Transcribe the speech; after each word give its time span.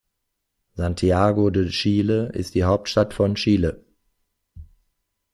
Santiago 0.73 1.51
de 1.51 1.69
Chile 1.69 2.31
ist 2.33 2.55
die 2.55 2.63
Hauptstadt 2.63 3.13
von 3.13 3.35
Chile. 3.35 3.85